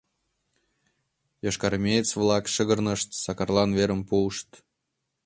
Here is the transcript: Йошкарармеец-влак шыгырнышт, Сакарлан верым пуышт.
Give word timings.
Йошкарармеец-влак 1.43 2.45
шыгырнышт, 2.53 3.09
Сакарлан 3.23 3.69
верым 3.77 4.01
пуышт. 4.09 4.49